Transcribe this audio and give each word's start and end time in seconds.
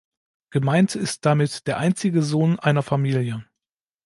Gemeint 0.49 0.95
ist 0.95 1.27
damit 1.27 1.67
der 1.67 1.77
einzige 1.77 2.23
Sohn 2.23 2.57
einer 2.57 2.81
Familie. 2.81 3.45